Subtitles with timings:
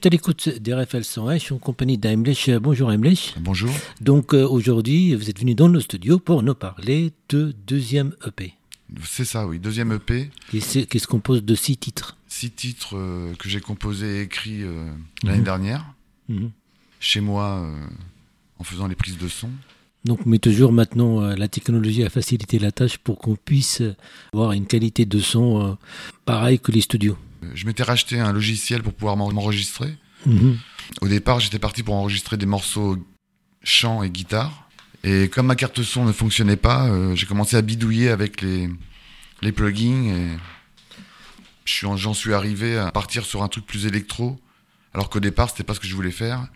[0.00, 2.50] Suis à l'écoute des RFL 101, je suis en compagnie d'Aimlech.
[2.62, 3.34] Bonjour Aimlech.
[3.40, 3.70] Bonjour.
[4.00, 8.54] Donc euh, aujourd'hui, vous êtes venu dans nos studios pour nous parler de deuxième EP.
[9.04, 10.30] C'est ça, oui, deuxième EP.
[10.50, 12.16] Qui se compose de six titres.
[12.28, 14.88] Six titres euh, que j'ai composés et écrits euh,
[15.24, 15.44] l'année Mhm.
[15.44, 15.84] dernière,
[16.28, 16.50] Mhm.
[17.00, 17.68] chez moi,
[18.60, 19.50] en faisant les prises de son.
[20.04, 23.82] Donc, mais toujours maintenant, la technologie a facilité la tâche pour qu'on puisse
[24.32, 25.76] avoir une qualité de son
[26.24, 27.16] pareille que les studios.
[27.54, 29.96] Je m'étais racheté un logiciel pour pouvoir m'en- m'enregistrer.
[30.26, 30.58] Mhm.
[31.00, 32.96] Au départ, j'étais parti pour enregistrer des morceaux
[33.62, 34.68] chant et guitare.
[35.04, 38.68] Et comme ma carte son ne fonctionnait pas, euh, j'ai commencé à bidouiller avec les,
[39.42, 40.04] les plugins.
[40.14, 40.28] Et
[41.64, 44.40] j'en suis arrivé à partir sur un truc plus électro,
[44.94, 46.46] alors qu'au départ, c'était pas ce que je voulais faire.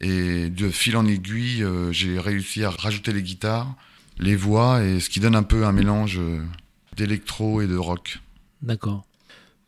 [0.00, 3.74] Et de fil en aiguille, euh, j'ai réussi à rajouter les guitares,
[4.18, 6.42] les voix, et ce qui donne un peu un mélange euh,
[6.96, 8.18] d'électro et de rock.
[8.62, 9.04] D'accord.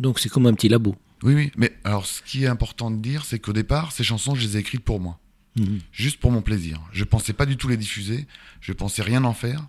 [0.00, 0.96] Donc c'est comme un petit labo.
[1.22, 1.52] Oui, oui.
[1.56, 4.56] Mais alors, ce qui est important de dire, c'est qu'au départ, ces chansons, je les
[4.56, 5.18] ai écrites pour moi.
[5.56, 5.80] Mhm.
[5.92, 6.80] juste pour mon plaisir.
[6.92, 8.26] Je pensais pas du tout les diffuser,
[8.60, 9.66] je pensais rien en faire.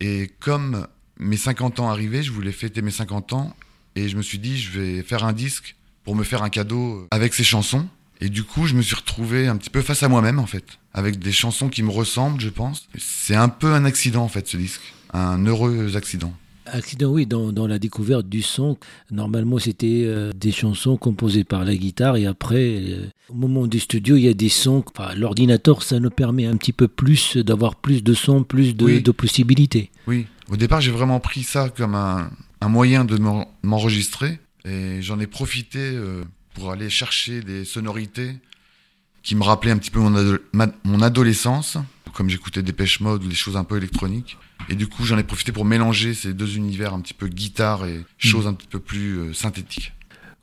[0.00, 0.86] Et comme
[1.18, 3.56] mes 50 ans arrivaient, je voulais fêter mes 50 ans,
[3.96, 5.74] et je me suis dit, je vais faire un disque
[6.04, 7.88] pour me faire un cadeau avec ces chansons.
[8.20, 10.78] Et du coup, je me suis retrouvé un petit peu face à moi-même, en fait,
[10.92, 12.88] avec des chansons qui me ressemblent, je pense.
[12.96, 14.82] C'est un peu un accident, en fait, ce disque.
[15.12, 16.32] Un heureux accident.
[16.72, 18.76] Accident, oui, dans, dans la découverte du son.
[19.10, 23.78] Normalement, c'était euh, des chansons composées par la guitare et après, euh, au moment du
[23.80, 24.84] studio, il y a des sons.
[24.96, 28.84] Enfin, L'ordinateur, ça nous permet un petit peu plus d'avoir plus de sons, plus de,
[28.84, 29.02] Oui.
[29.02, 29.90] de possibilités.
[30.06, 32.30] Oui, au départ, j'ai vraiment pris ça comme un,
[32.60, 36.22] un moyen de m'en- m'enregistrer et j'en ai profité euh,
[36.54, 38.32] pour aller chercher des sonorités
[39.22, 41.76] qui me rappelaient un petit peu mon, ado- ma- mon adolescence,
[42.14, 44.36] comme j'écoutais des pêche mode ou des choses un peu électroniques.
[44.68, 47.86] Et du coup, j'en ai profité pour mélanger ces deux univers un petit peu guitare
[47.86, 49.92] et choses un petit peu plus euh, synthétiques.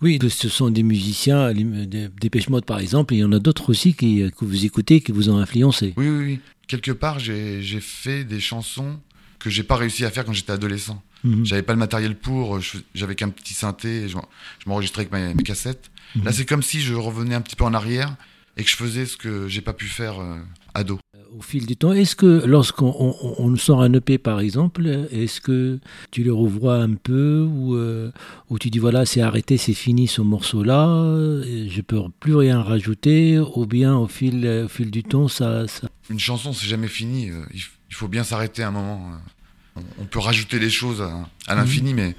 [0.00, 3.38] Oui, ce sont des musiciens, des Dépêche Mode par exemple, et il y en a
[3.38, 5.94] d'autres aussi qui, euh, que vous écoutez, qui vous ont influencé.
[5.96, 6.40] Oui, oui, oui.
[6.66, 8.98] Quelque part, j'ai fait des chansons
[9.38, 11.02] que j'ai pas réussi à faire quand j'étais adolescent.
[11.22, 11.44] Mhm.
[11.44, 15.34] J'avais pas le matériel pour, fais- j'avais qu'un petit synthé, je, je m'enregistrais avec ma-
[15.34, 15.90] mes cassettes.
[16.16, 16.32] Là, Mhm.
[16.32, 18.14] c'est comme si je revenais un petit peu en arrière
[18.56, 20.36] et que je faisais ce que j'ai pas pu faire euh,
[20.74, 20.98] ado.
[21.36, 25.40] Au fil du temps, est-ce que lorsqu'on on, on sort un EP par exemple, est-ce
[25.40, 25.80] que
[26.12, 28.12] tu le revois un peu ou, euh,
[28.50, 31.02] ou tu dis voilà, c'est arrêté, c'est fini ce morceau-là,
[31.44, 35.66] je peux plus rien rajouter, ou bien au fil, au fil du temps, ça.
[35.66, 35.88] ça...
[36.08, 37.30] Une chanson, c'est jamais fini.
[37.52, 39.10] il, faut bien s'arrêter à un moment.
[39.98, 42.14] On, peut rajouter des choses à, à l'infini, mais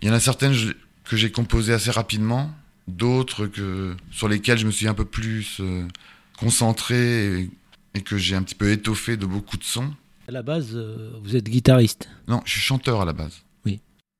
[0.00, 0.54] il y en a certaines
[1.04, 2.50] que j'ai composées assez rapidement,
[2.88, 5.86] d'autres que sur lesquelles je me suis un peu plus euh,
[6.38, 7.50] concentré et,
[7.94, 9.92] et que j'ai un petit peu étoffé de beaucoup de sons.
[10.28, 12.08] À la base, euh, vous êtes guitariste.
[12.28, 13.42] Non, je suis chanteur à la base.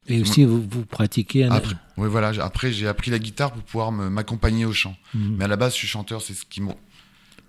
[0.08, 1.52] Et aussi, vous, vous pratiquez un.
[1.52, 4.96] Après, oui, voilà, après j'ai appris la guitare pour pouvoir m'accompagner au chant.
[5.14, 5.36] Mhm.
[5.38, 6.72] Mais à la base, je suis chanteur, c'est ce qui me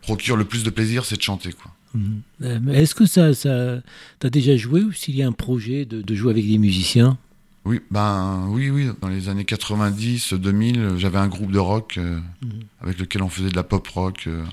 [0.04, 1.52] procure le plus de plaisir, c'est de chanter.
[1.52, 1.72] Quoi.
[1.96, 2.22] Mhm.
[2.44, 3.82] Euh, Est-ce que ça, ça
[4.20, 7.18] t'as déjà joué ou s'il y a un projet de, de jouer avec des musiciens?
[7.66, 8.90] Oui, ben oui, oui.
[9.02, 12.52] Dans les années 90, 2000, j'avais un groupe de rock euh, Mhm.
[12.82, 14.44] avec lequel on faisait de la pop rock, euh,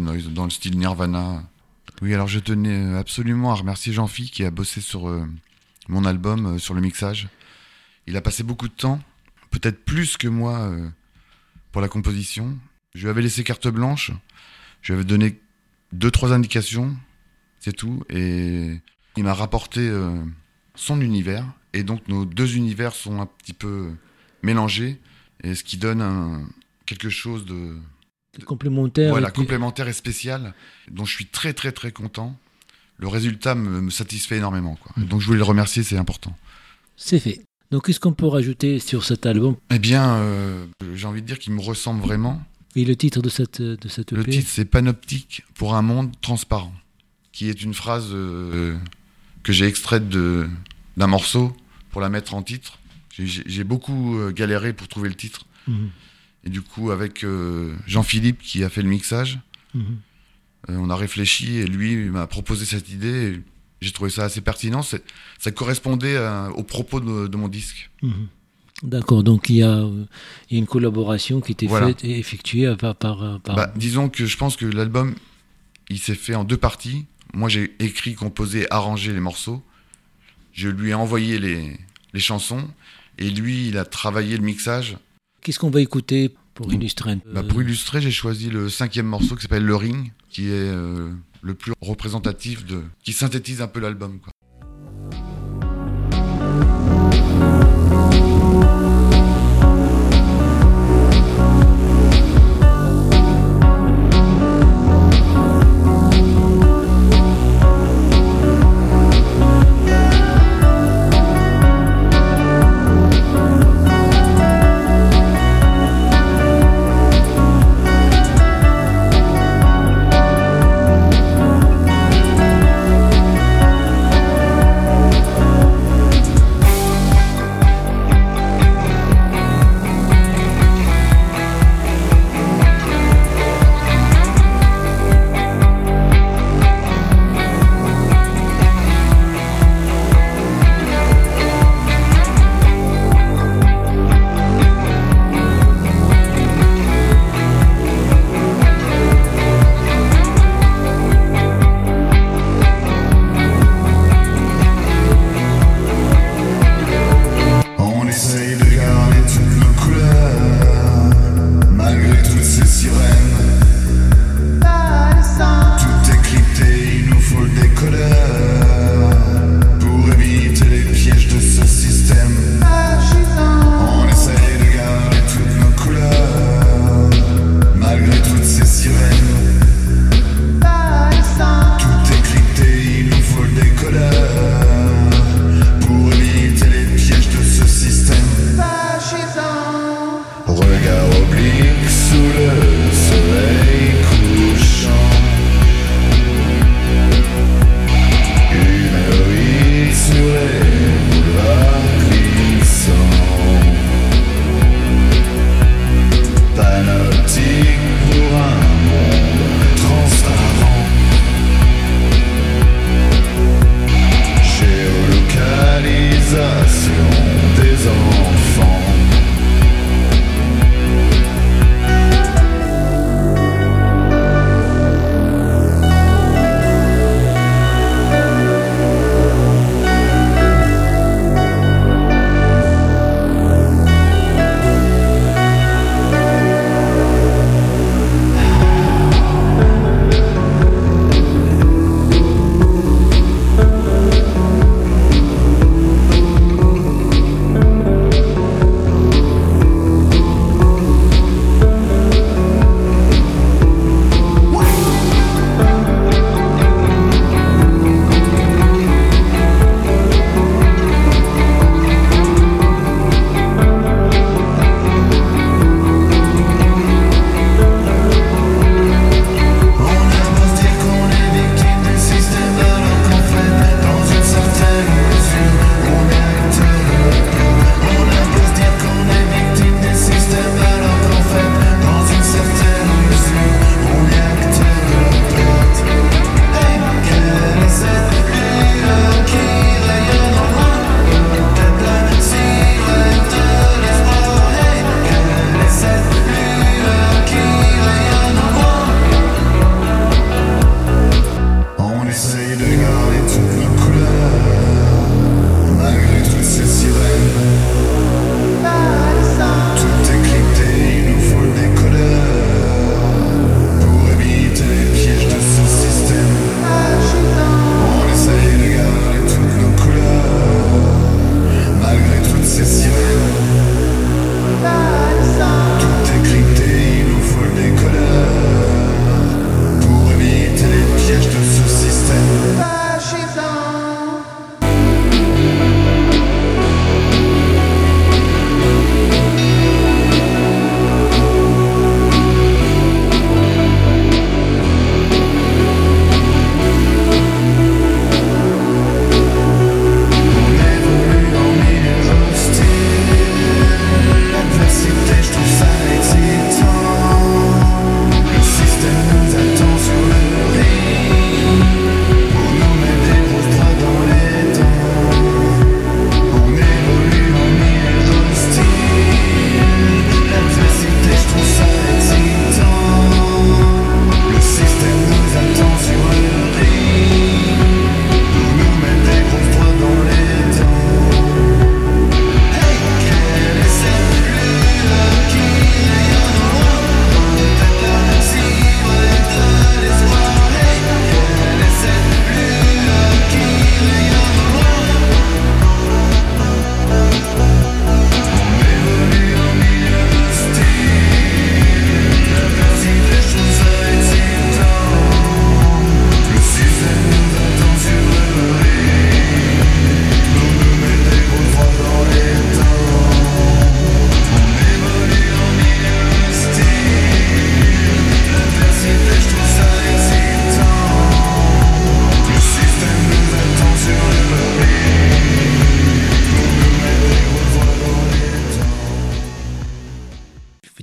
[0.00, 1.42] dans le style Nirvana.
[2.02, 5.24] Oui, alors je tenais absolument à remercier Jean-Phi qui a bossé sur euh,
[5.88, 7.28] mon album, euh, sur le mixage.
[8.06, 9.00] Il a passé beaucoup de temps,
[9.50, 10.88] peut-être plus que moi, euh,
[11.72, 12.58] pour la composition.
[12.94, 14.10] Je lui avais laissé carte blanche.
[14.82, 15.40] Je lui avais donné
[15.92, 16.96] deux, trois indications,
[17.60, 18.02] c'est tout.
[18.10, 18.80] Et
[19.16, 19.90] il m'a rapporté
[20.74, 21.46] son univers.
[21.72, 23.90] Et donc nos deux univers sont un petit peu
[24.42, 25.00] mélangés.
[25.42, 26.48] Et ce qui donne
[26.86, 27.76] quelque chose de
[28.42, 30.54] complémentaires voilà, et complémentaire et spécial,
[30.90, 32.36] dont je suis très très très content.
[32.98, 34.76] Le résultat me, me satisfait énormément.
[34.82, 34.92] Quoi.
[34.96, 35.06] Mhm.
[35.06, 36.36] Donc je voulais le remercier, c'est important.
[36.96, 37.42] C'est fait.
[37.70, 39.56] Donc, qu'est-ce qu'on peut rajouter sur cet album?
[39.70, 42.40] Eh bien, euh, j'ai envie de dire qu'il me ressemble vraiment.
[42.76, 46.12] Et le titre de cette, de cette Le EP titre, c'est Panoptique pour un monde
[46.20, 46.72] transparent,
[47.32, 48.76] qui est une phrase euh,
[49.42, 51.56] que j'ai extraite d'un morceau
[51.90, 52.78] pour la mettre en titre.
[53.10, 55.46] J'ai- beaucoup euh, galéré pour trouver le titre.
[55.66, 55.90] Mhm.
[56.46, 59.38] Et du coup, avec euh, Jean-Philippe qui a fait le mixage,
[59.74, 59.82] Mhm.
[60.70, 63.40] euh, on a réfléchi et lui m'a proposé cette idée.
[63.80, 64.82] J'ai trouvé ça assez pertinent.
[64.82, 67.90] Ça correspondait à- au propos de, de mon disque.
[68.02, 68.28] Mhm.
[68.82, 70.04] D'accord, donc il y, a, euh,
[70.50, 71.86] il y a une collaboration qui était Voilà.
[71.88, 72.94] faite et effectuée par.
[72.96, 75.14] par, par- Bah, disons que je pense que l'album,
[75.90, 77.06] il s'est fait en deux parties.
[77.32, 79.62] Moi, j'ai écrit, composé, arrangé les morceaux.
[80.52, 81.76] Je lui ai envoyé les,
[82.12, 82.68] les chansons.
[83.18, 84.96] Et lui, il a travaillé le mixage.
[85.44, 89.04] Qu'est-ce qu'on va écouter pour illustrer un peu Bah, pour illustrer, j'ai choisi le cinquième
[89.04, 91.12] morceau qui s'appelle Le Ring, qui est euh,
[91.42, 94.20] le plus représentatif de, qui synthétise un peu l'album.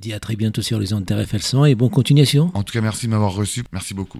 [0.09, 2.51] À très bientôt sur les ondes RFL 100 et bonne continuation.
[2.53, 3.63] En tout cas, merci de m'avoir reçu.
[3.71, 4.19] Merci beaucoup.